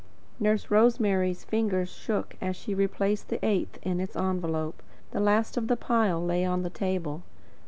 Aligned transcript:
Nurse 0.39 0.71
Rosemary's 0.71 1.43
fingers 1.43 1.89
shook 1.93 2.35
as 2.41 2.55
she 2.55 2.73
replaced 2.73 3.27
the 3.27 3.37
eighth 3.45 3.77
in 3.83 3.99
its 3.99 4.15
envelope. 4.15 4.81
The 5.11 5.19
last 5.19 5.57
of 5.57 5.67
the 5.67 5.77
pile 5.77 6.25
lay 6.25 6.43
on 6.43 6.63
the 6.63 6.71
table. 6.71 7.21